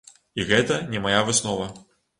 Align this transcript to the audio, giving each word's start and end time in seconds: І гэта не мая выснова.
І 0.39 0.45
гэта 0.53 0.79
не 0.95 1.05
мая 1.07 1.21
выснова. 1.31 1.73